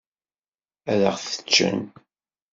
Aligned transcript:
Ad 0.91 1.01
aɣ-t-ččen. 1.09 1.79